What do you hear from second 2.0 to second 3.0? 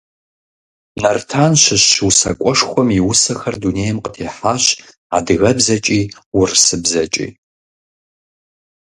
усакӀуэшхуэм и